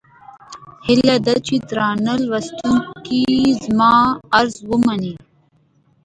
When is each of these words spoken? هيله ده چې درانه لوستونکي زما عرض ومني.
هيله 0.85 1.17
ده 1.25 1.35
چې 1.45 1.53
درانه 1.69 2.13
لوستونکي 2.25 3.21
زما 3.65 3.93
عرض 4.37 4.55
ومني. 4.69 5.13